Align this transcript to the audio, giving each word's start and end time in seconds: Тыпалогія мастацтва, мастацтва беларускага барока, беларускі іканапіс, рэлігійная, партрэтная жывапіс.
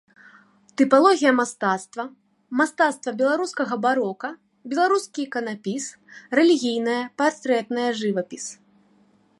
Тыпалогія 0.81 1.31
мастацтва, 1.39 2.03
мастацтва 2.61 3.13
беларускага 3.21 3.75
барока, 3.85 4.29
беларускі 4.73 5.19
іканапіс, 5.27 5.85
рэлігійная, 6.39 6.99
партрэтная 7.23 7.87
жывапіс. 8.03 8.45